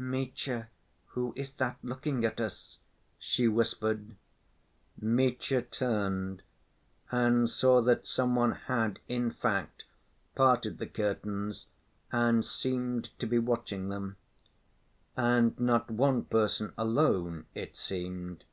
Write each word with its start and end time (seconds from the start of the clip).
"Mitya, 0.00 0.68
who 1.06 1.32
is 1.34 1.52
that 1.54 1.76
looking 1.82 2.24
at 2.24 2.38
us?" 2.40 2.78
she 3.18 3.48
whispered. 3.48 4.14
Mitya 4.96 5.62
turned, 5.62 6.44
and 7.10 7.50
saw 7.50 7.82
that 7.82 8.06
some 8.06 8.36
one 8.36 8.52
had, 8.52 9.00
in 9.08 9.32
fact, 9.32 9.82
parted 10.36 10.78
the 10.78 10.86
curtains 10.86 11.66
and 12.12 12.46
seemed 12.46 13.06
to 13.18 13.26
be 13.26 13.40
watching 13.40 13.88
them. 13.88 14.14
And 15.16 15.58
not 15.58 15.90
one 15.90 16.22
person 16.26 16.72
alone, 16.78 17.46
it 17.56 17.76
seemed. 17.76 18.44